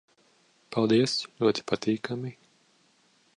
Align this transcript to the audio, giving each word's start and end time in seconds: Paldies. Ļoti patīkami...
Paldies. 0.75 1.13
Ļoti 1.45 1.67
patīkami... 1.73 2.33